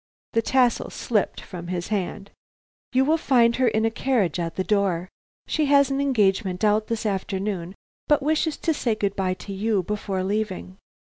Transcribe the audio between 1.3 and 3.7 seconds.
from his hand. "You will find her